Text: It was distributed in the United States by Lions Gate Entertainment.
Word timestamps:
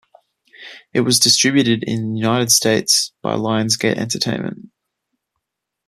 It 0.95 1.01
was 1.01 1.19
distributed 1.19 1.83
in 1.83 2.13
the 2.13 2.19
United 2.19 2.49
States 2.51 3.11
by 3.21 3.35
Lions 3.35 3.77
Gate 3.77 3.99
Entertainment. 3.99 4.71